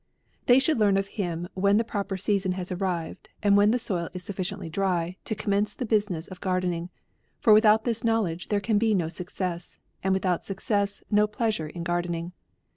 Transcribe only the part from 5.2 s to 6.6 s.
to commence the business of